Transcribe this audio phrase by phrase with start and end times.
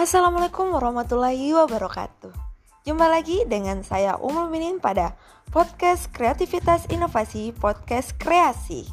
[0.00, 2.32] Assalamualaikum warahmatullahi wabarakatuh.
[2.88, 5.12] Jumpa lagi dengan saya Umul Minin pada
[5.52, 8.88] podcast Kreativitas Inovasi Podcast Kreasi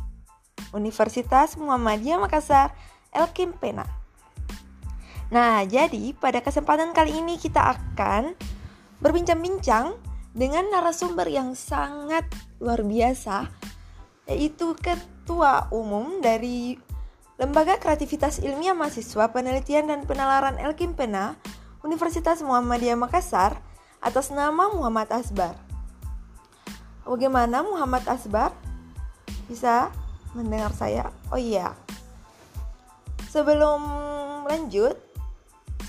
[0.75, 2.75] Universitas Muhammadiyah Makassar
[3.15, 3.87] Elkim Pena.
[5.31, 8.35] Nah, jadi pada kesempatan kali ini kita akan
[8.99, 9.95] berbincang-bincang
[10.35, 12.27] dengan narasumber yang sangat
[12.59, 13.47] luar biasa
[14.27, 16.75] yaitu Ketua Umum dari
[17.37, 21.37] Lembaga Kreativitas Ilmiah Mahasiswa Penelitian dan Penalaran Elkim Pena
[21.85, 23.61] Universitas Muhammadiyah Makassar
[24.01, 25.53] atas nama Muhammad Asbar.
[27.05, 28.57] Bagaimana Muhammad Asbar?
[29.45, 29.93] Bisa
[30.33, 31.13] mendengar saya?
[31.29, 31.77] Oh iya.
[33.29, 33.85] Sebelum
[34.49, 34.97] lanjut,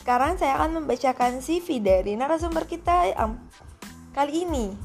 [0.05, 3.09] sekarang saya akan membacakan CV dari narasumber kita
[4.12, 4.77] kali ini,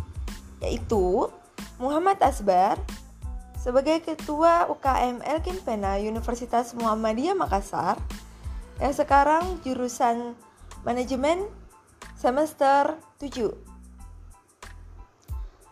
[0.64, 1.28] yaitu
[1.76, 2.80] Muhammad Asbar,
[3.64, 7.96] sebagai Ketua UKM Elkin Pena Universitas Muhammadiyah Makassar
[8.84, 10.36] yang sekarang jurusan
[10.84, 11.48] Manajemen
[12.20, 13.56] semester 7.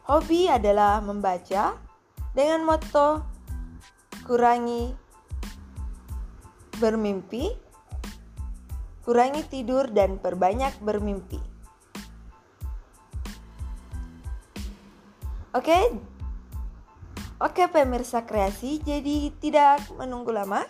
[0.07, 1.75] Hobi adalah membaca
[2.31, 3.27] dengan moto
[4.23, 4.95] kurangi
[6.79, 7.51] bermimpi,
[9.03, 11.43] kurangi tidur dan perbanyak bermimpi.
[15.51, 15.91] Oke,
[17.41, 20.61] Oke pemirsa kreasi, jadi tidak menunggu lama.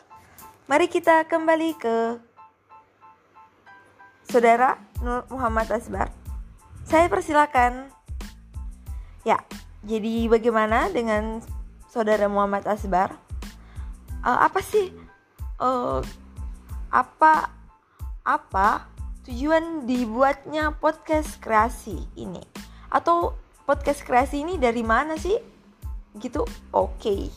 [0.72, 2.16] Mari kita kembali ke
[4.24, 6.08] Saudara Nur Muhammad Asbar.
[6.88, 7.92] Saya persilakan.
[9.28, 9.44] Ya,
[9.84, 11.44] jadi bagaimana dengan
[11.92, 13.20] Saudara Muhammad Asbar?
[14.24, 14.96] Uh, apa sih
[15.60, 16.00] uh,
[16.88, 17.52] apa
[18.24, 18.88] apa
[19.28, 22.40] tujuan dibuatnya podcast kreasi ini?
[22.88, 23.36] Atau
[23.68, 25.51] podcast kreasi ini dari mana sih?
[26.20, 26.44] Gitu
[26.76, 27.32] oke okay.